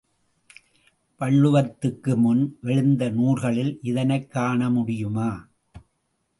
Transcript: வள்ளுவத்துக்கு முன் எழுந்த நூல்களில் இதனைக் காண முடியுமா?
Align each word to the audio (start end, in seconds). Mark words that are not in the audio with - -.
வள்ளுவத்துக்கு 1.19 2.15
முன் 2.15 2.57
எழுந்த 2.61 3.09
நூல்களில் 3.09 3.79
இதனைக் 3.81 4.31
காண 4.31 4.69
முடியுமா? 4.69 5.47